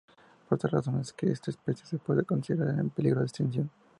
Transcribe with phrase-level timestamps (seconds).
[0.49, 3.69] Por estas razones es que esta especie se puede considerar en peligro de extinción.